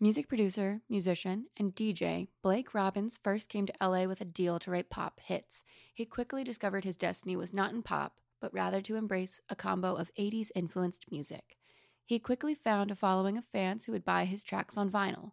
[0.00, 4.70] Music producer, musician, and DJ, Blake Robbins first came to LA with a deal to
[4.70, 5.64] write pop hits.
[5.92, 9.96] He quickly discovered his destiny was not in pop, but rather to embrace a combo
[9.96, 11.56] of 80s influenced music.
[12.06, 15.32] He quickly found a following of fans who would buy his tracks on vinyl.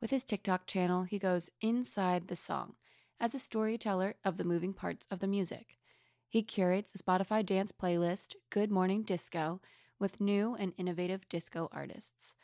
[0.00, 2.76] With his TikTok channel, he goes inside the song
[3.18, 5.78] as a storyteller of the moving parts of the music.
[6.28, 9.60] He curates a Spotify dance playlist, Good Morning Disco,
[9.98, 12.36] with new and innovative disco artists.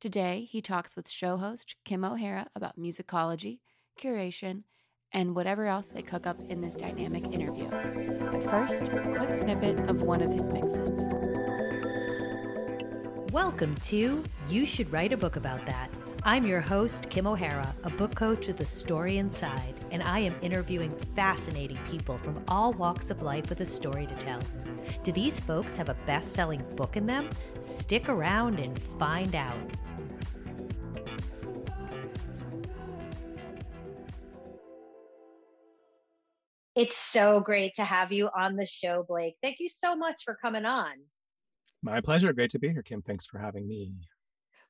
[0.00, 3.58] Today, he talks with show host Kim O'Hara about musicology,
[4.00, 4.62] curation,
[5.12, 7.68] and whatever else they cook up in this dynamic interview.
[7.68, 11.00] But first, a quick snippet of one of his mixes.
[13.32, 15.90] Welcome to You Should Write a Book About That.
[16.22, 20.36] I'm your host, Kim O'Hara, a book coach with a story inside, and I am
[20.42, 24.40] interviewing fascinating people from all walks of life with a story to tell.
[25.02, 27.30] Do these folks have a best selling book in them?
[27.62, 29.58] Stick around and find out.
[36.78, 39.34] It's so great to have you on the show, Blake.
[39.42, 40.92] Thank you so much for coming on.
[41.82, 42.32] My pleasure.
[42.32, 43.02] Great to be here, Kim.
[43.02, 43.94] Thanks for having me.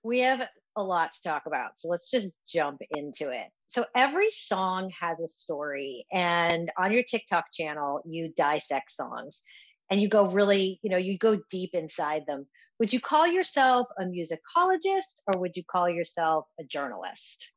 [0.02, 3.48] We have a lot to talk about, so let's just jump into it.
[3.66, 9.42] So, every song has a story, and on your TikTok channel, you dissect songs
[9.90, 12.46] and you go really, you know, you go deep inside them.
[12.78, 17.50] Would you call yourself a musicologist or would you call yourself a journalist?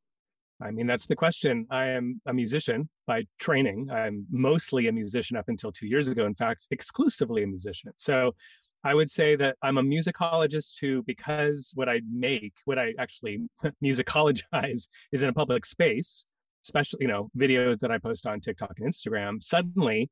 [0.62, 1.66] I mean, that's the question.
[1.72, 3.90] I am a musician by training.
[3.92, 6.26] I'm mostly a musician up until two years ago.
[6.26, 7.92] In fact, exclusively a musician.
[7.98, 8.36] So
[8.84, 13.42] I would say that I'm a musicologist who, because what I make, what I actually
[13.84, 16.26] musicologize is in a public space,
[16.66, 20.10] especially, you know, videos that I post on TikTok and Instagram, suddenly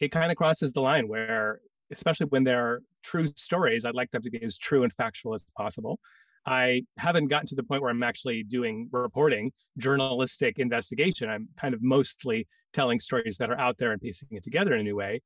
[0.00, 4.10] it kind of crosses the line where, especially when there are true stories, I'd like
[4.10, 5.98] them to be as true and factual as possible.
[6.46, 11.28] I haven't gotten to the point where I'm actually doing reporting, journalistic investigation.
[11.28, 14.80] I'm kind of mostly telling stories that are out there and piecing it together in
[14.80, 15.20] a new way.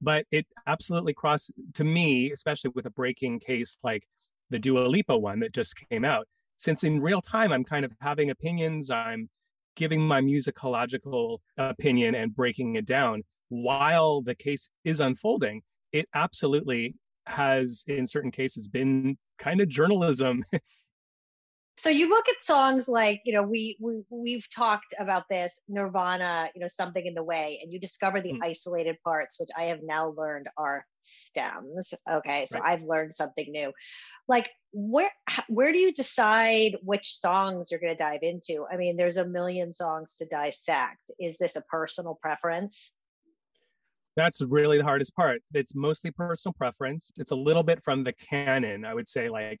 [0.00, 4.04] But it absolutely crossed to me, especially with a breaking case like
[4.50, 6.26] the Dua Lipa one that just came out.
[6.56, 9.28] Since in real time, I'm kind of having opinions, I'm
[9.76, 15.62] giving my musicological opinion and breaking it down while the case is unfolding.
[15.92, 16.94] It absolutely
[17.28, 20.44] has, in certain cases, been kind of journalism.
[21.78, 26.50] so you look at songs like you know we, we we've talked about this nirvana
[26.54, 28.38] you know something in the way and you discover the mm.
[28.42, 32.72] isolated parts which i have now learned are stems okay so right.
[32.72, 33.72] i've learned something new
[34.26, 35.10] like where
[35.48, 39.24] where do you decide which songs you're going to dive into i mean there's a
[39.24, 42.92] million songs to dissect is this a personal preference
[44.18, 45.42] that's really the hardest part.
[45.54, 47.12] It's mostly personal preference.
[47.18, 48.84] It's a little bit from the canon.
[48.84, 49.60] I would say, like,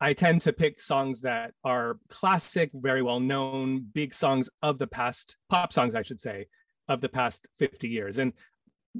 [0.00, 4.88] I tend to pick songs that are classic, very well known, big songs of the
[4.88, 6.46] past, pop songs, I should say,
[6.88, 8.18] of the past 50 years.
[8.18, 8.32] And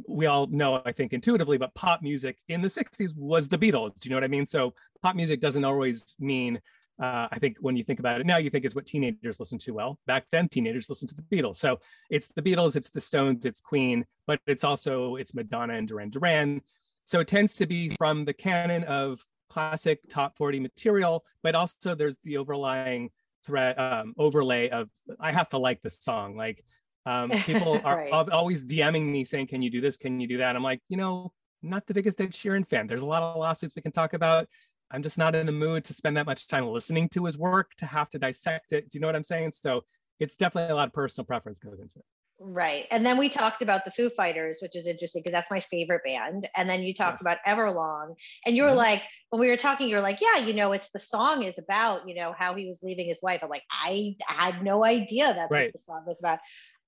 [0.08, 3.98] we all know, I think, intuitively, but pop music in the 60s was the Beatles.
[3.98, 4.46] Do you know what I mean?
[4.46, 6.60] So pop music doesn't always mean
[7.02, 9.58] uh, I think when you think about it now, you think it's what teenagers listen
[9.58, 9.72] to.
[9.72, 11.56] Well, back then, teenagers listened to the Beatles.
[11.56, 11.80] So
[12.10, 16.10] it's the Beatles, it's the Stones, it's Queen, but it's also it's Madonna and Duran
[16.10, 16.62] Duran.
[17.04, 19.20] So it tends to be from the canon of
[19.50, 23.10] classic top 40 material, but also there's the overlying
[23.44, 24.88] threat um, overlay of
[25.18, 26.36] I have to like this song.
[26.36, 26.64] Like
[27.04, 28.12] um, people are right.
[28.12, 29.96] always DMing me saying, "Can you do this?
[29.96, 31.32] Can you do that?" I'm like, you know,
[31.62, 32.86] not the biggest Ed Sheeran fan.
[32.86, 34.48] There's a lot of lawsuits we can talk about.
[34.92, 37.74] I'm just not in the mood to spend that much time listening to his work
[37.78, 38.90] to have to dissect it.
[38.90, 39.52] Do you know what I'm saying?
[39.52, 39.82] So
[40.20, 42.04] it's definitely a lot of personal preference goes into it.
[42.44, 42.86] Right.
[42.90, 46.02] And then we talked about the Foo Fighters, which is interesting because that's my favorite
[46.04, 46.48] band.
[46.56, 47.22] And then you talked yes.
[47.22, 48.16] about Everlong.
[48.44, 48.78] And you were mm-hmm.
[48.78, 52.08] like, when we were talking, you're like, yeah, you know, it's the song is about,
[52.08, 53.40] you know, how he was leaving his wife.
[53.42, 55.66] I'm like, I had no idea that's right.
[55.66, 56.40] what the song was about.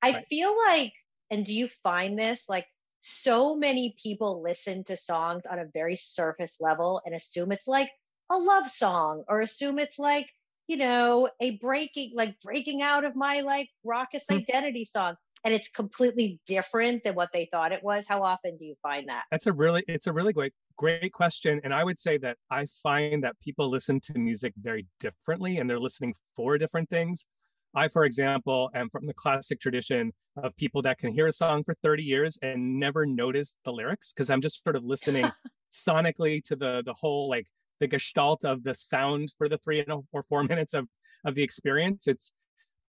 [0.02, 0.26] I right.
[0.28, 0.92] feel like,
[1.30, 2.66] and do you find this like
[3.06, 7.90] so many people listen to songs on a very surface level and assume it's like
[8.32, 10.26] a love song or assume it's like
[10.68, 14.36] you know a breaking like breaking out of my like raucous hmm.
[14.36, 15.16] identity song.
[15.46, 18.06] And it's completely different than what they thought it was.
[18.08, 19.24] How often do you find that?
[19.30, 21.60] That's a really it's a really great great question.
[21.62, 25.68] And i would say that i find that people listen to music very differently and
[25.68, 27.26] they're listening for different things
[27.74, 31.64] I, for example, am from the classic tradition of people that can hear a song
[31.64, 35.26] for 30 years and never notice the lyrics because I'm just sort of listening
[35.72, 37.46] sonically to the the whole like
[37.80, 40.86] the gestalt of the sound for the three or four minutes of
[41.24, 42.06] of the experience.
[42.06, 42.32] It's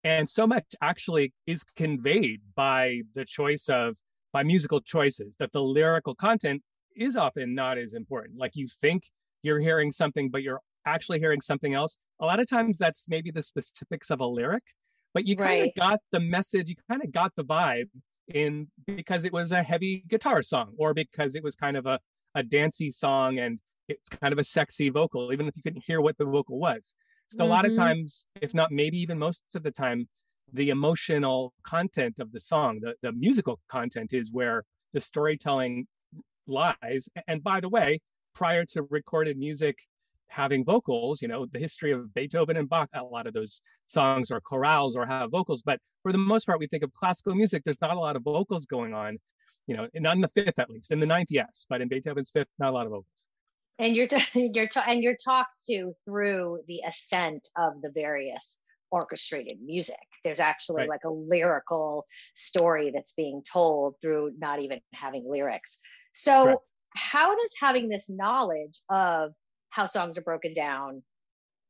[0.04, 3.96] and so much actually is conveyed by the choice of
[4.34, 6.62] by musical choices that the lyrical content
[6.96, 8.38] is often not as important.
[8.38, 9.04] Like you think
[9.44, 11.98] you're hearing something, but you're actually hearing something else.
[12.20, 14.64] A lot of times that's maybe the specifics of a lyric,
[15.14, 15.76] but you kind of Right.
[15.76, 17.90] got the message, you kind of got the vibe
[18.28, 22.00] in because it was a heavy guitar song or because it was kind of a,
[22.36, 23.60] a dancey song and
[23.90, 26.96] it's kind of a sexy vocal, even if you couldn't hear what the vocal was.
[27.28, 27.82] So a lot of mm-hmm.
[27.82, 30.08] times, if not maybe even most of the time,
[30.52, 34.64] the emotional content of the song, the, the musical content is where
[34.94, 35.88] the storytelling
[36.48, 37.10] lies.
[37.28, 38.00] And by the way,
[38.36, 39.78] prior to recorded music
[40.34, 44.32] having vocals, you know, the history of Beethoven and Bach, a lot of those songs
[44.32, 45.62] are chorales or have vocals.
[45.62, 48.24] But for the most part, we think of classical music, there's not a lot of
[48.24, 49.20] vocals going on,
[49.68, 50.92] you know, not in the fifth at least.
[50.92, 53.28] In the ninth, yes, but in Beethoven's fifth, not a lot of vocals.
[53.80, 54.18] and you're t-
[54.56, 58.60] you're t- and you're talked to through the ascent of the various
[58.92, 60.90] orchestrated music there's actually Right.
[60.90, 65.80] like a lyrical story that's being told through not even having lyrics
[66.12, 66.62] so Correct.
[66.96, 69.32] how does having this knowledge of
[69.74, 71.02] how songs are broken down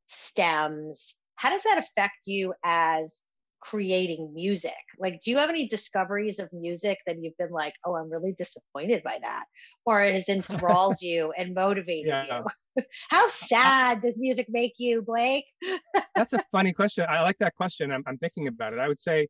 [0.08, 3.24] stems how does that affect you as
[3.62, 7.96] creating music like do you have any discoveries of music that you've been like oh
[7.96, 9.46] i'm really disappointed by that
[9.86, 12.44] or it has enthralled you and motivated Yeah.
[12.76, 15.46] you how sad does music make you blake
[16.16, 17.06] That's a funny question.
[17.10, 17.92] I like that question.
[17.92, 18.80] I'm, I'm thinking about it.
[18.80, 19.30] I would say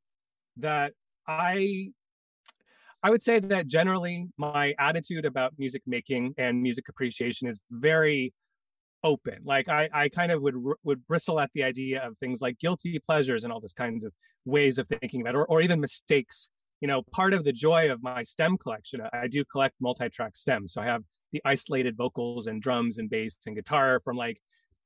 [0.58, 0.92] that
[1.28, 1.92] I
[3.02, 8.34] I would say that generally my attitude about music making and music appreciation is very
[9.04, 9.40] open.
[9.44, 13.00] Like I, I kind of would would bristle at the idea of things like guilty
[13.00, 14.14] pleasures and all this kinds of
[14.46, 16.50] ways of thinking about, it, or or even mistakes.
[16.82, 20.74] You know, part of the joy of my stem collection, I do collect multi-track stems.
[20.74, 24.40] So I have the isolated vocals and drums and bass and guitar from like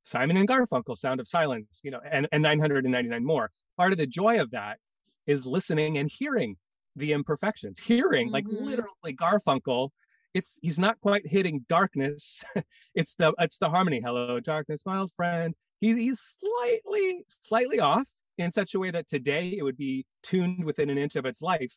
[0.04, 3.52] Simon and Garfunkel, Sound of Silence, you know, and, and 999 more.
[3.78, 4.78] Part of the joy of that
[5.26, 6.56] is listening and hearing
[6.96, 8.62] the imperfections, hearing like Mhm.
[8.62, 9.90] literally Garfunkel.
[10.38, 12.44] It's he's not quite hitting darkness.
[12.94, 14.02] it's the it's the harmony.
[14.06, 15.56] Hello, darkness, my old friend.
[15.82, 18.08] He's he's slightly slightly off
[18.38, 21.42] in such a way that today it would be tuned within an inch of its
[21.42, 21.74] life.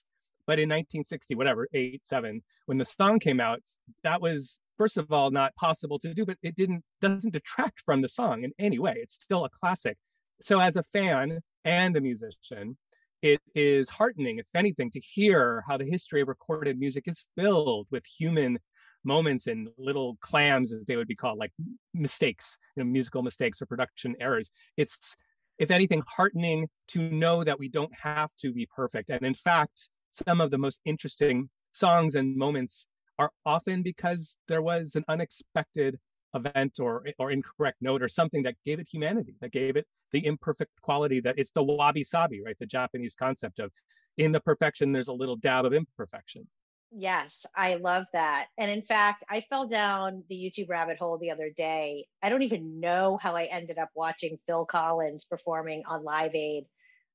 [0.46, 3.60] But in 1960, whatever, eight, seven, when the song came out,
[4.04, 8.02] that was first of all not possible to do, but it didn't doesn't detract from
[8.02, 8.96] the song in any way.
[8.98, 9.96] It's still a classic.
[10.42, 12.76] So as a fan and a musician,
[13.22, 17.86] it is heartening, if anything, to hear how the history of recorded music is filled
[17.90, 18.58] with human
[19.04, 21.52] moments and little clams, as they would be called, like
[21.94, 24.50] mistakes, you know, musical mistakes or production errors.
[24.76, 25.16] It's,
[25.58, 29.10] if anything, heartening to know that we don't have to be perfect.
[29.10, 32.86] And in fact, some of the most interesting songs and moments
[33.18, 35.98] are often because there was an unexpected
[36.34, 40.24] event or or incorrect note or something that gave it humanity that gave it the
[40.26, 43.72] imperfect quality that it's the wabi sabi right the japanese concept of
[44.18, 46.46] in the perfection there's a little dab of imperfection
[46.92, 48.48] Yes, I love that.
[48.58, 52.06] And in fact, I fell down the YouTube rabbit hole the other day.
[52.20, 56.64] I don't even know how I ended up watching Phil Collins performing on Live Aid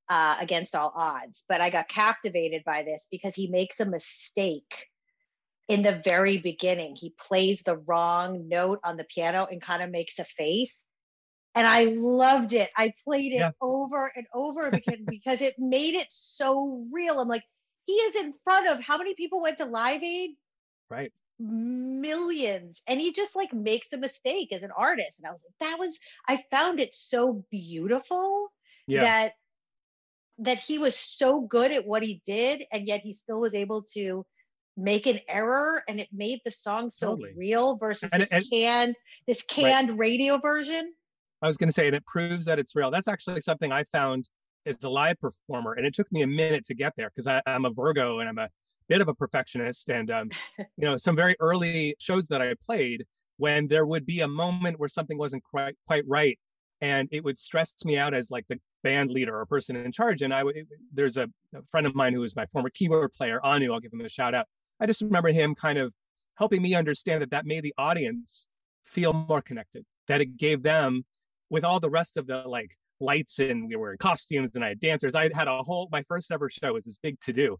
[0.08, 4.88] uh, against all odds, but I got captivated by this because he makes a mistake
[5.68, 6.96] in the very beginning.
[6.96, 10.84] He plays the wrong note on the piano and kind of makes a face.
[11.56, 12.70] And I loved it.
[12.76, 13.52] I played it Yeah.
[13.62, 17.20] over and over again because it made it so real.
[17.20, 17.44] I'm like,
[17.86, 20.32] he is in front of how many people went to Live Aid?
[20.90, 22.82] right Millions.
[22.88, 25.20] And he just like makes a mistake as an artist.
[25.20, 28.52] And I was like, that was, I found it so beautiful
[28.88, 29.34] yeah that
[30.40, 33.84] that he was so good at what he did and yet he still was able
[33.94, 34.26] to
[34.78, 37.34] make an error and it made the song so Totally.
[37.36, 38.96] real versus And- this and- canned
[39.28, 40.94] this canned radio version?
[41.42, 42.92] I was going to say and it proves that it's real.
[42.92, 44.30] That's actually something i found
[44.66, 47.66] as a live performer and it took me a minute to get there because i'm
[47.66, 48.50] a virgo and i'm a
[48.90, 53.06] bit of a perfectionist and um, you know some very early shows that i played
[53.38, 56.40] when there would be a moment where something wasn't quite quite right
[56.82, 60.24] and it would stress me out as like the band leader or person in charge
[60.24, 60.56] and i would
[60.94, 63.94] there's a, a friend of mine who was my former keyboard player anu i'll give
[63.94, 64.48] him a shout out
[64.80, 65.94] i just remember him kind of
[66.36, 68.48] helping me understand that that made the audience
[68.86, 71.04] feel more connected that it gave them
[71.50, 74.70] with all the rest of the like lights and we were in costumes and i
[74.70, 77.58] had dancers i had a whole my first ever show was this big to do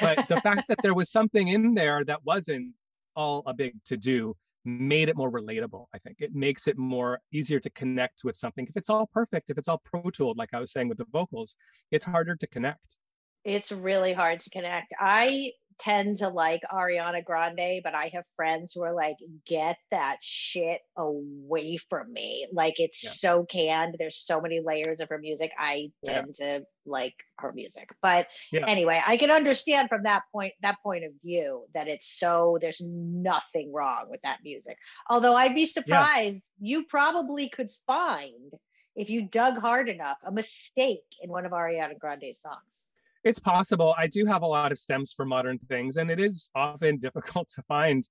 [0.00, 2.72] but the fact that there was something in there that wasn't
[3.14, 6.16] all a big to do made it more relatable i think.
[6.20, 8.66] It makes it more easier to connect with something.
[8.68, 11.06] If it's all perfect if it's all pro tooled like i was saying with the
[11.12, 11.56] vocals
[11.90, 12.96] it's harder to connect.
[13.44, 14.94] It's really hard to connect.
[15.00, 15.50] I
[15.82, 20.80] tend to like Ariana Grande, but I have friends who are like, get that shit
[20.96, 22.46] away from me.
[22.52, 23.10] Like it's yeah.
[23.10, 23.96] so canned.
[23.98, 25.50] There's so many layers of her music.
[25.58, 26.58] I tend yeah.
[26.58, 27.90] to like her music.
[28.00, 28.66] But yeah.
[28.66, 32.80] anyway, I can understand from that point, that point of view that it's so there's
[32.80, 34.78] nothing wrong with that music.
[35.10, 38.52] Although I'd be surprised, you probably could find
[38.94, 42.86] if you dug hard enough a mistake in one of Ariana Grande's songs.
[43.24, 43.94] It's possible.
[43.96, 47.48] I do have a lot of stems for modern things, and it is often difficult
[47.54, 48.02] to find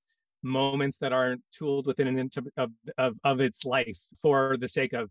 [0.43, 2.47] moments that aren't tooled within an inch of,
[2.97, 5.09] of, of its life for the sake of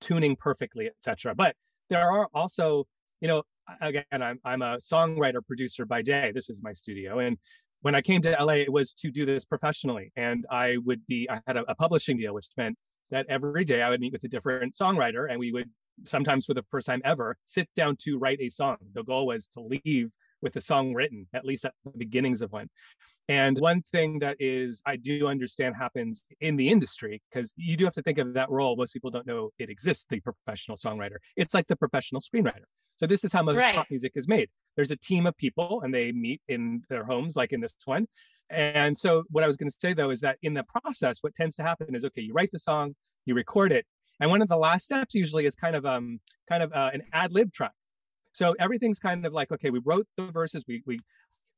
[0.00, 1.34] tuning perfectly, etc.
[1.34, 1.54] But
[1.90, 2.86] there are also,
[3.20, 3.42] you know,
[3.80, 6.32] again, I'm I'm a songwriter producer by day.
[6.34, 7.36] This is my studio, and
[7.82, 11.28] when I came to LA, it was to do this professionally, and I would be
[11.30, 12.76] I had a, a publishing deal, which meant
[13.10, 15.68] that every day I would meet with a different songwriter, and we would
[16.06, 18.76] sometimes for the first time ever, sit down to write a song.
[18.94, 20.10] The goal was to leave
[20.42, 22.68] with a song written, at least at the beginnings of one.
[23.28, 27.84] And one thing that is, I do understand happens in the industry, because you do
[27.84, 28.76] have to think of that role.
[28.76, 31.16] Most people don't know it exists, the professional songwriter.
[31.36, 32.64] It's like the professional screenwriter.
[32.96, 33.74] So this is how most right.
[33.74, 34.50] pop music is made.
[34.76, 38.06] There's a team of people and they meet in their homes, like in this one.
[38.50, 41.34] And so what I was going to say though is that in the process, what
[41.34, 43.86] tends to happen is okay, you write the song, you record it,
[44.20, 47.02] and one of the last steps usually is kind of um kind of uh, an
[47.12, 47.72] ad lib track.
[48.32, 51.00] So everything's kind of like okay, we wrote the verses, we we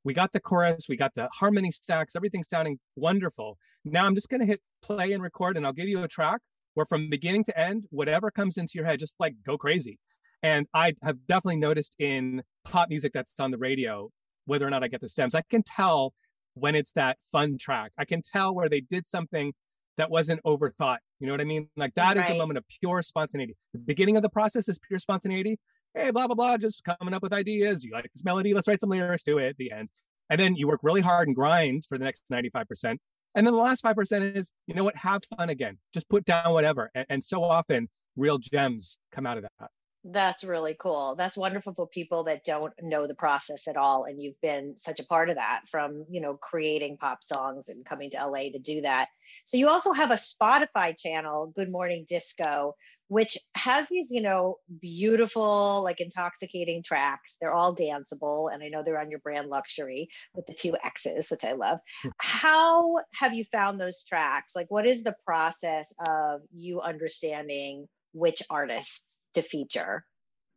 [0.04, 3.59] we got the chorus, we got the harmony stacks, everything's sounding wonderful.
[3.85, 6.40] Now I'm just going to hit play and record, and I'll give you a track
[6.75, 9.99] where from beginning to end, whatever comes into your head, just like go crazy.
[10.42, 14.11] And I have definitely noticed in pop music that's on the radio,
[14.47, 16.14] whether or not I get the stems, I can tell
[16.54, 17.92] when it's that fun track.
[17.97, 19.52] I can tell where they did something
[19.99, 20.99] that wasn't overthought.
[21.21, 21.69] You know what I mean?
[21.77, 22.25] Like that right.
[22.25, 23.57] is a moment of pure spontaneity.
[23.73, 25.59] The beginning of the process is pure spontaneity.
[25.95, 27.85] Hey, blah, blah, blah, just coming up with ideas.
[27.85, 28.55] You like this melody?
[28.55, 29.57] Let's write some lyrics to it.
[29.59, 29.89] The end.
[30.31, 32.97] And then you work really hard and grind for the next 95%.
[33.35, 35.79] And then the last 5% is, you know what, have fun again.
[35.93, 36.91] Just put down whatever.
[36.95, 39.71] And, and so often real gems come out of that.
[40.04, 41.14] That's really cool.
[41.16, 44.04] That's wonderful for people that don't know the process at all.
[44.04, 47.85] And you've been such a part of that from, you know, creating pop songs and
[47.85, 49.09] coming to LA to do that.
[49.44, 52.75] So you also have a Spotify channel, Good Morning Disco,
[53.06, 57.37] which has these, you know, beautiful, like intoxicating tracks.
[57.40, 58.52] They're all danceable.
[58.52, 61.78] And I know they're on your brand LUXXURY with the two X's, which I love.
[62.02, 62.09] Hmm.
[62.18, 64.56] How have you found those tracks?
[64.56, 70.05] Like, what is the process of you understanding which artists to feature?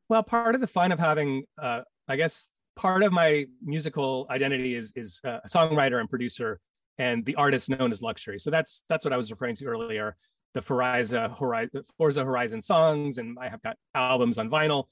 [0.09, 4.75] Well, part of the fun of having, uh, I guess, part of my musical identity
[4.75, 6.59] is is a songwriter and producer,
[6.97, 8.39] and the artist known as LUXXURY.
[8.39, 10.15] So that's that's what I was referring to earlier.
[10.53, 14.85] The Forza Horizon, Forza Horizon songs, and I have got albums on vinyl.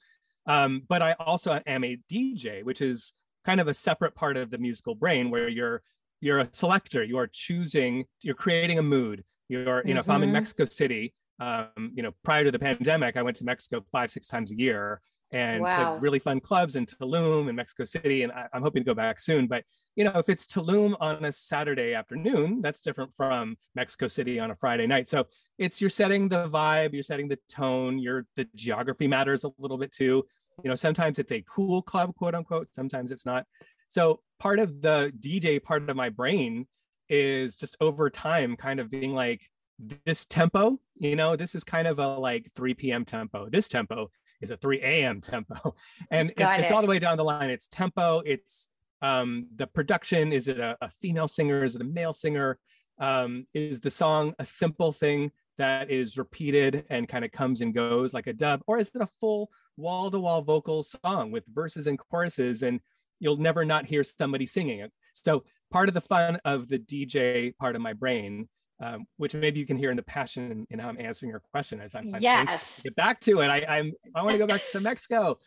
[0.46, 3.12] Um, but I also am a DJ, which is
[3.46, 5.82] kind of a separate part of the musical brain, where you're
[6.20, 7.04] you're a selector.
[7.04, 8.04] You are choosing.
[8.22, 9.24] You're creating a mood.
[9.48, 10.10] You're, you know, mm-hmm.
[10.10, 10.34] if I'm in mm-hmm.
[10.34, 14.26] Mexico City, um, you know, prior to the pandemic, I went to Mexico five, six
[14.26, 15.00] times a year
[15.32, 15.96] and wow.
[15.96, 18.22] really fun clubs in Tulum and Mexico City.
[18.22, 19.46] And I, am hoping to go back soon.
[19.46, 19.64] But,
[19.96, 24.50] you know, if it's Tulum on a Saturday afternoon, that's different from Mexico City on
[24.50, 25.08] a Friday night.
[25.08, 25.24] So
[25.58, 29.78] it's you're setting the vibe, you're setting the tone, your the geography matters a little
[29.78, 30.24] bit too.
[30.62, 33.44] You know, sometimes it's a cool club, quote unquote, sometimes it's not.
[33.88, 36.66] So part of the DJ part of my brain
[37.08, 39.42] is just over time kind of being like,
[39.78, 43.04] this tempo, you know, this is kind of a like 3 p.m.
[43.04, 43.48] tempo.
[43.48, 45.20] This tempo is a 3 a.m.
[45.20, 45.74] tempo.
[46.10, 46.60] And it's, it.
[46.60, 47.50] it's, all the way down the line.
[47.50, 48.68] It's tempo, it's
[49.02, 50.32] um, the production.
[50.32, 51.64] Is it a, a, female singer?
[51.64, 52.58] Is it a male singer?
[52.98, 57.74] Um, is the song a simple thing that is repeated and kind of comes and
[57.74, 58.62] goes like a dub?
[58.66, 62.62] Or is it a full wall to wall vocal song with verses and choruses?
[62.62, 62.80] And
[63.20, 64.92] you'll never not hear somebody singing it.
[65.12, 68.48] So part of the fun of the DJ part of my brain
[68.80, 71.80] um, which maybe you can hear in the passion in how I'm answering your question
[71.80, 72.80] as I'm, I'm yes.
[72.82, 73.48] get back to it.
[73.48, 75.38] I, I'm I want to go back to Mexico.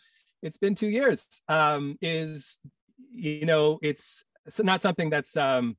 [0.42, 1.42] It's been two years.
[1.50, 2.60] Um, is
[3.12, 4.24] you know it's
[4.60, 5.76] not something that's um,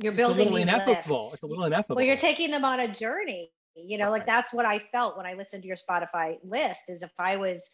[0.00, 1.22] you're building it's a little ineffable.
[1.24, 1.34] Lists.
[1.34, 1.96] It's a little ineffable.
[1.96, 3.50] Well, you're taking them on a journey.
[3.74, 6.82] You know, like that's what I felt when I listened to your Spotify list.
[6.88, 7.68] Is if I was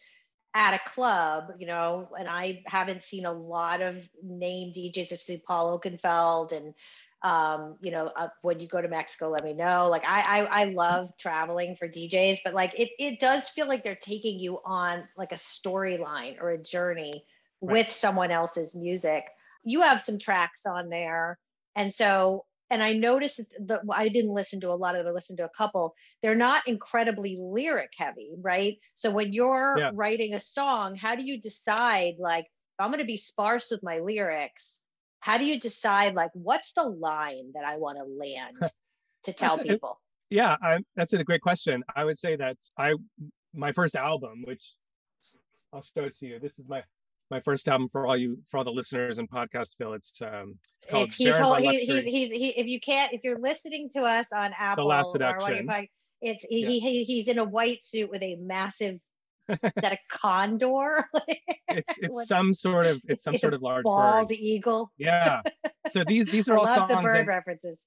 [0.53, 5.13] at a club, you know, and I haven't seen a lot of name DJs.
[5.13, 6.73] I've seen Paul Oakenfold and
[7.21, 9.87] um, you know, uh, when you go to Mexico, let me know.
[9.89, 13.83] Like I, I, I love traveling for DJs, but like it, it does feel like
[13.83, 17.25] they're taking you on like a storyline or a journey
[17.61, 17.73] right.
[17.73, 19.25] with someone else's music.
[19.63, 21.37] You have some tracks on there,
[21.75, 25.09] and so and I noticed that I didn't listen to a lot of it.
[25.09, 25.95] I listened to a couple.
[26.21, 28.77] They're not incredibly lyric heavy, right?
[28.95, 29.91] So when you're yeah.
[29.93, 32.45] writing a song, how do you decide like
[32.79, 34.83] I'm going to be sparse with my lyrics?
[35.19, 38.57] How do you decide like what's the line that I want to land
[39.25, 39.99] to tell That's a- people?
[40.29, 41.83] Yeah, I, that's a great question.
[41.95, 42.93] I would say that I
[43.53, 44.75] my first album, which
[45.73, 46.39] I'll show it to you.
[46.39, 46.83] This is my
[47.31, 49.95] my first album for all you for all the listeners in Podcastville.
[49.95, 53.11] It's um it's called It's, he's, whole, von he, he's, he's, he, if you can't,
[53.13, 55.87] if you're listening to us on Apple the Last or what you
[56.21, 56.67] it's he, Yeah.
[56.67, 58.99] he, he, he's in a white suit with a massive,
[59.49, 61.05] is that a condor?
[61.69, 64.37] it's it's What- some sort of it's some It's sort of large bald bird.
[64.37, 64.91] eagle.
[64.97, 65.41] Yeah.
[65.91, 67.77] So these these are all love the bird references.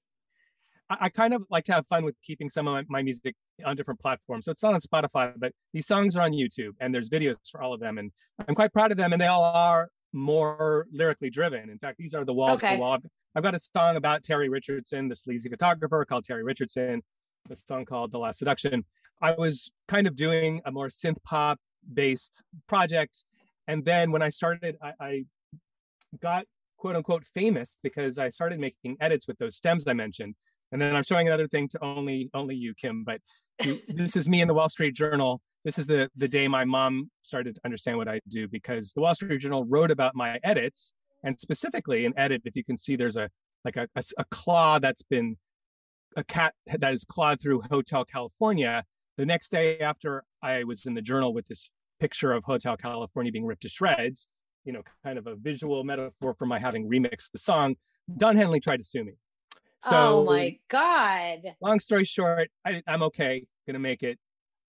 [0.89, 3.35] I, I kind of like to have fun with keeping some of my, my music
[3.65, 4.45] on different platforms.
[4.45, 7.61] So it's not on Spotify, but these songs are on YouTube and there's videos for
[7.61, 7.97] all of them.
[7.97, 8.11] And
[8.47, 9.13] I'm quite proud of them.
[9.13, 11.69] And they all are more lyrically driven.
[11.69, 12.75] In fact, these are the wall Okay.
[12.75, 12.97] to wall.
[13.35, 17.01] I've got a song about Terry Richardson, the sleazy photographer called Terry Richardson,
[17.49, 18.85] a song called The Last Seduction.
[19.21, 21.59] I was kind of doing a more synth pop
[21.91, 23.23] based project.
[23.67, 25.25] And then when I started, I, I
[26.21, 26.45] got
[26.77, 30.35] quote unquote famous because I started making edits with those stems I mentioned.
[30.71, 33.03] And then I'm showing another thing to only only you, Kim.
[33.03, 33.21] But
[33.87, 35.41] this is me in the Wall Street Journal.
[35.63, 39.01] This is the the day my mom started to understand what I do because the
[39.01, 40.93] Wall Street Journal wrote about my edits
[41.23, 42.41] and specifically an edit.
[42.43, 43.29] If you can see, there's a
[43.63, 45.37] like a a claw that's been
[46.17, 48.83] a cat that is clawed through Hotel California.
[49.17, 53.31] The next day after I was in the journal with this picture of Hotel California
[53.31, 54.27] being ripped to shreds,
[54.65, 57.75] you know, kind of a visual metaphor for my having remixed the song.
[58.17, 59.13] Don Henley tried to sue me.
[59.81, 61.41] So oh my God.
[61.61, 64.17] long story short, I, I'm okay, gonna make it.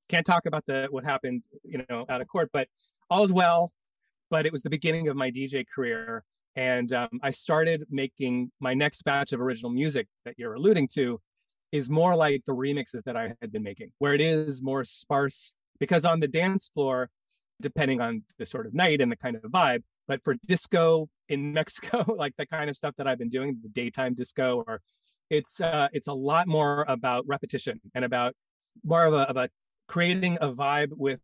[0.09, 2.69] Can't talk about the what happened, you know, out of court, but
[3.09, 3.73] all's well.
[4.31, 6.25] But it was the beginning of my DJ career,
[6.57, 11.21] and um, I started making my next batch of original music that you're alluding to
[11.75, 15.55] is more like the remixes that I had been making, where it is more sparse.
[15.81, 17.11] Because on the dance floor,
[17.61, 21.53] depending on the sort of night and the kind of vibe, but for disco in
[21.59, 24.81] Mexico, like the kind of stuff that I've been doing, the daytime disco or
[25.31, 28.35] it's uh it's a lot more about repetition and about
[28.85, 29.49] more of a, of a
[29.89, 31.21] creating a vibe with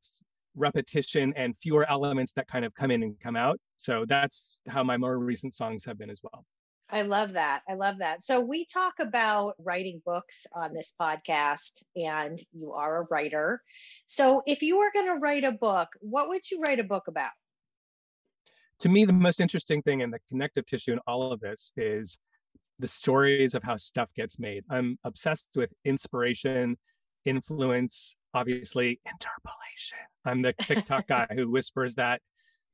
[0.57, 4.83] repetition and fewer elements that kind of come in and come out so that's how
[4.83, 6.45] my more recent songs have been as well
[6.93, 7.63] I love that.
[7.69, 8.25] I love that.
[8.25, 13.63] So we talk about writing books on this podcast, and you are a writer.
[14.07, 17.05] So if you were going to write a book, what would you write a book
[17.09, 17.33] about?
[18.81, 22.19] to me the most interesting thing in the connective tissue in all of this is
[22.79, 26.77] the stories of how stuff gets made i'm obsessed with inspiration
[27.25, 32.21] influence obviously interpolation i'm the tiktok guy who whispers that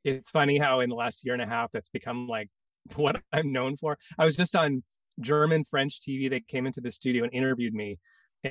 [0.04, 2.48] it's funny how in the last year and a half that's become like
[2.96, 3.98] what i'm known for.
[4.18, 4.82] I was just on
[5.20, 7.98] german french tv they came into the studio and interviewed me.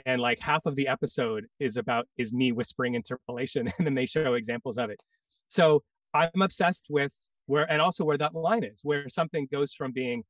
[0.05, 4.05] And like half of the episode is about is me whispering interpolation and then they
[4.05, 5.01] show examples of it.
[5.47, 7.11] So i'm obsessed with
[7.47, 10.23] where and also where that line is where something goes from being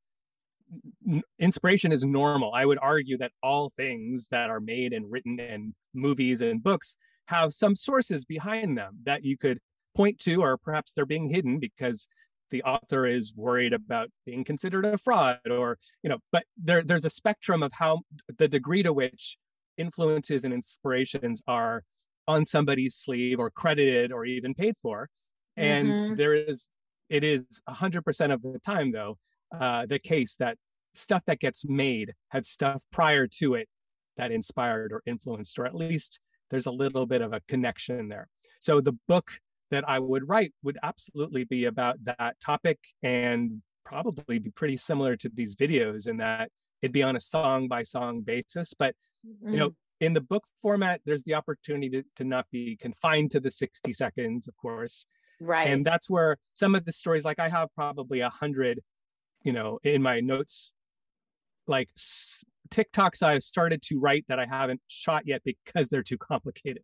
[1.38, 2.52] inspiration is normal.
[2.52, 6.96] I would argue that all things that are made and written in movies and books
[7.26, 9.58] have some sources behind them that you could
[9.94, 12.08] point to or perhaps they're being hidden because
[12.50, 17.04] the author is worried about being considered a fraud or you know but there there's
[17.04, 18.00] a spectrum of how
[18.38, 19.36] the degree to which
[19.76, 21.82] influences and inspirations are
[22.28, 25.08] on somebody's sleeve or credited or even paid for
[25.56, 26.16] and Mhm.
[26.16, 26.70] there is
[27.08, 29.16] it is 100% of the time though
[29.58, 30.58] uh, the case that
[30.94, 33.68] stuff that gets made had stuff prior to it
[34.16, 36.18] that inspired or influenced or at least
[36.50, 38.28] there's a little bit of a connection there
[38.60, 44.38] so the book that i would write would absolutely be about that topic and probably
[44.38, 46.50] be pretty similar to these videos in that
[46.82, 48.94] it'd be on a song by song basis but
[49.52, 53.40] you know in the book format there's the opportunity to, to not be confined to
[53.40, 55.06] the 60 seconds of course
[55.40, 55.68] right.
[55.68, 58.80] and that's where some of the stories like i have probably a hundred
[59.42, 60.72] you know in my notes
[61.66, 61.88] like
[62.70, 66.82] tiktoks i've started to write that i haven't shot yet because they're too complicated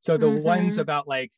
[0.00, 0.82] so the ones Mhm.
[0.82, 1.32] about like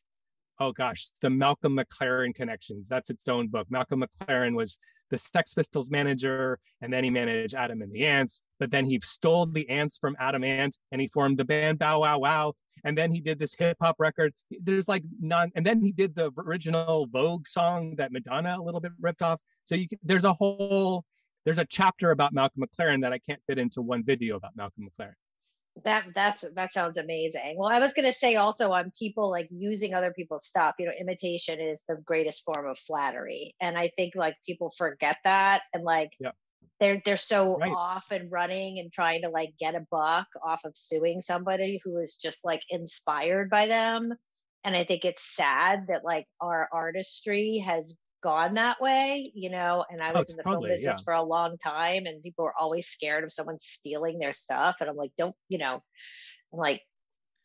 [0.59, 4.77] oh gosh the malcolm mclaren connections that's its own book malcolm mclaren was
[5.09, 8.99] the sex pistols manager and then he managed adam and the ants but then he
[9.03, 12.97] stole the ants from adam ant and he formed the band bow wow wow and
[12.97, 14.33] then he did this hip hop record.
[14.61, 18.79] There's like none, and then he did the original Vogue song that Madonna a little
[18.79, 19.41] bit ripped off.
[19.63, 21.05] So you there's a whole
[21.45, 24.87] there's a chapter about Malcolm McLaren that I can't fit into one video about Malcolm
[24.87, 25.13] McLaren.
[25.83, 27.55] That that's that sounds amazing.
[27.57, 30.75] Well, I was going to say also on people like using other people's stuff.
[30.79, 35.17] You know, imitation is the greatest form of flattery, and I think like people forget
[35.23, 36.31] that, and like Yeah.
[36.79, 37.69] they're they're so Right.
[37.69, 41.97] off and running and trying to like get a buck off of suing somebody who
[41.99, 44.13] is just like inspired by them.
[44.63, 49.85] And I think it's sad that like our artistry has gone that way, you know,
[49.89, 51.03] and I Oh, was in the film business yeah.
[51.05, 54.75] for a long time and people were always scared of someone stealing their stuff.
[54.81, 55.81] And I'm like, don't, you know,
[56.53, 56.81] I'm like,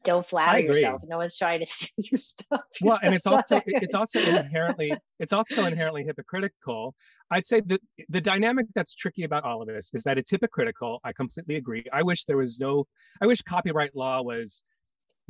[0.03, 1.03] don't flatter yourself.
[1.07, 2.63] No one's trying to steal your stuff.
[2.81, 6.97] Your well and it's also it's also inherently it's also inherently hypocritical
[7.31, 10.99] i'd say that the dynamic that's tricky about all of this is that it's hypocritical
[11.05, 12.87] i completely agree i wish there was no
[13.23, 14.65] i wish copyright law was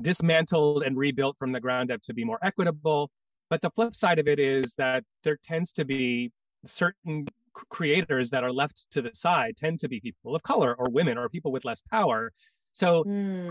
[0.01, 3.11] dismantled and rebuilt from the ground up to be more equitable
[3.53, 6.33] but the flip side of it is that there tends to be
[6.65, 7.27] certain
[7.79, 11.19] creators that are left to the side tend to be people of color or women
[11.19, 12.33] or people with less power
[12.73, 13.05] so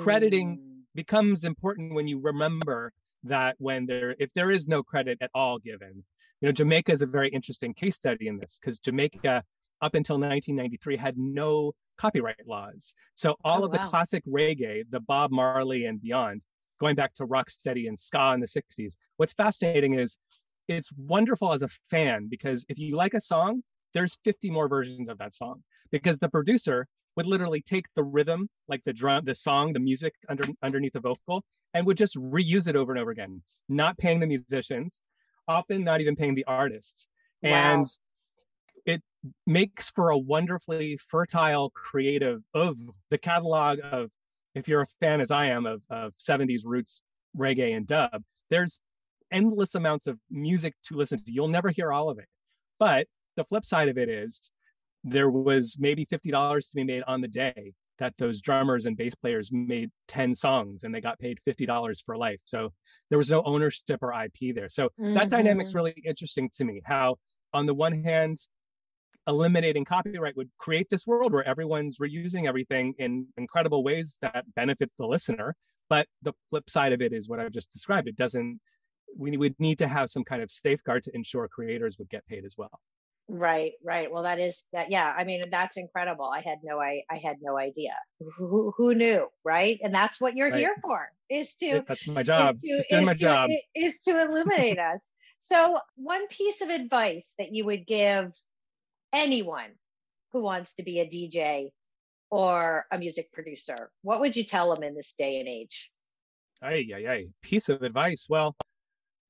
[0.05, 0.67] crediting Mm.
[0.95, 2.91] becomes important when you remember
[3.33, 5.93] that when there if there is no credit at all given
[6.39, 9.43] you know jamaica is a very interesting case study in this because jamaica
[9.85, 12.83] up until 1993 had no copyright laws
[13.13, 13.87] so all Oh, of the wow.
[13.93, 16.41] classic reggae the bob marley and beyond
[16.81, 20.17] going back to rocksteady and ska in the 60s what's fascinating is
[20.67, 23.63] it's wonderful as a fan because if you like a song
[23.93, 28.49] there's 50 more versions of that song because the producer would literally take the rhythm,
[28.67, 32.67] like the drum, the song, the music under underneath the vocal, and would just reuse
[32.67, 35.01] it over and over again, not paying the musicians,
[35.47, 37.07] often not even paying the artists.
[37.43, 37.49] Wow.
[37.49, 37.87] And
[38.85, 39.01] it
[39.45, 42.77] makes for a wonderfully fertile creative of
[43.09, 44.09] the catalog of
[44.55, 47.01] if you're a fan as I am of, of 70s roots
[47.37, 48.81] reggae and dub, there's
[49.31, 51.31] endless amounts of music to listen to.
[51.31, 52.25] You'll never hear all of it.
[52.79, 54.51] But the flip side of it is
[55.03, 59.15] there was maybe $50 to be made on the day that those drummers and bass
[59.15, 62.41] players made 10 songs and they got paid $50 for life.
[62.45, 62.73] So
[63.09, 64.69] there was no ownership or IP there.
[64.69, 65.75] So that dynamic's Mhm.
[65.75, 66.81] really interesting to me.
[66.85, 67.17] How,
[67.53, 68.37] on the one hand,
[69.27, 74.91] eliminating copyright would create this world where everyone's reusing everything in incredible ways that benefit
[74.97, 75.55] the listener.
[75.89, 78.07] But the flip side of it is what I've just described.
[78.07, 78.59] It doesn't,
[79.17, 82.45] we would need to have some kind of safeguard to ensure creators would get paid
[82.45, 82.79] as well.
[83.27, 84.11] Right, right.
[84.11, 84.89] Well, that is that.
[84.91, 86.25] Yeah, I mean, that's incredible.
[86.25, 87.93] I had no, I, I had no idea.
[88.37, 89.79] Who, who knew, right?
[89.83, 90.59] And that's what you're Right.
[90.59, 92.57] here for, is to That's my job.
[92.63, 93.49] is to, is my to- job.
[93.75, 95.07] is to illuminate us.
[95.39, 98.33] So, one piece of advice that you would give
[99.13, 99.71] anyone
[100.31, 101.69] who wants to be a DJ
[102.29, 105.91] or a music producer, what would you tell them in this day and age?
[106.61, 107.17] Hey, yeah, yeah.
[107.41, 108.27] Piece of advice.
[108.29, 108.55] Well,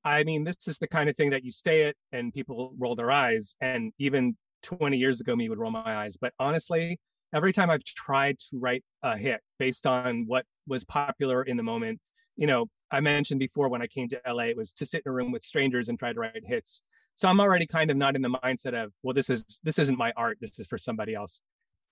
[0.04, 2.94] I mean, this is the kind of thing that you say it and people roll
[2.94, 3.56] their eyes.
[3.60, 6.16] And even 20 years ago, me would roll my eyes.
[6.16, 7.00] But honestly,
[7.34, 11.62] every time I've tried to write a hit based on what was popular in the
[11.62, 12.00] moment,
[12.36, 15.10] you know, I mentioned before when I came to LA, it was to sit in
[15.10, 16.82] a room with strangers and try to write hits.
[17.14, 19.98] So I'm already kind of not in the mindset of, well, this is this isn't
[19.98, 20.38] my art.
[20.40, 21.40] This is for somebody else.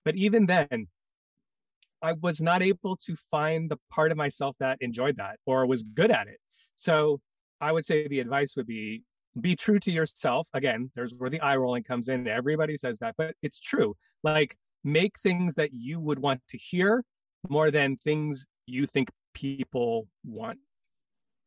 [0.03, 0.87] But even then,
[2.01, 5.83] I was not able to find the part of myself that enjoyed that or was
[5.83, 6.39] good at it.
[6.75, 7.21] So
[7.59, 9.03] I would say the advice would be
[9.39, 10.47] be true to yourself.
[10.53, 12.27] Again, there's where the eye rolling comes in.
[12.27, 13.95] Everybody says that, but it's true.
[14.23, 17.03] Like make things that you would want to hear
[17.47, 20.59] more than things you think people want.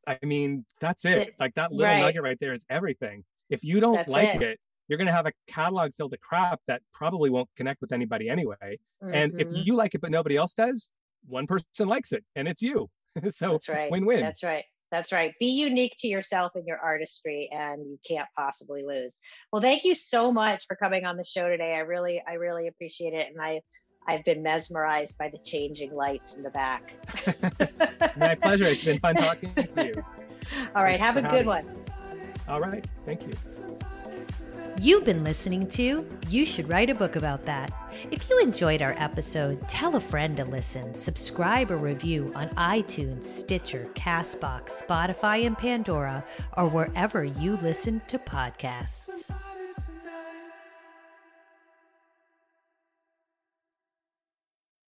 [0.06, 1.34] I mean, that's it.
[1.40, 2.00] Like that little right.
[2.00, 3.24] nugget right there is everything.
[3.50, 4.42] If you don't That's like it.
[4.42, 7.92] it, you're going to have a catalog filled with crap that probably won't connect with
[7.92, 8.78] anybody anyway.
[9.12, 9.64] And if Mhm.
[9.66, 10.90] you like it but nobody else does,
[11.26, 12.90] one person likes it and it's you.
[13.30, 13.90] so That's right.
[13.90, 14.20] win-win.
[14.20, 14.64] That's right.
[14.90, 15.32] That's right.
[15.40, 19.18] Be unique to yourself and your artistry, and you can't possibly lose.
[19.52, 21.74] Well, thank you so much for coming on the show today.
[21.74, 23.60] I really, I really appreciate it, and I,
[24.06, 26.92] I've been mesmerized by the changing lights in the back.
[28.16, 28.66] My pleasure.
[28.66, 29.94] It's been fun talking to you.
[30.76, 31.64] All right, Thanks have a good having one.
[32.48, 32.86] All right.
[33.06, 33.32] Thank you.
[34.80, 37.72] You've been listening to You Should Write a Book About That.
[38.10, 43.22] If you enjoyed our episode, tell a friend to listen, subscribe or review on iTunes,
[43.22, 46.24] Stitcher, Castbox, Spotify, and Pandora,
[46.56, 49.32] or wherever you listen to podcasts.